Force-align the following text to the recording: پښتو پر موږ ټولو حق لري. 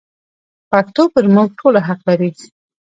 پښتو 0.71 1.03
پر 1.13 1.25
موږ 1.35 1.49
ټولو 1.59 1.79
حق 1.87 1.99
لري. 2.09 2.31